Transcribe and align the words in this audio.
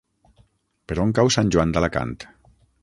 Per 0.91 0.97
on 1.03 1.13
cau 1.21 1.31
Sant 1.37 1.53
Joan 1.57 1.77
d'Alacant? 1.77 2.19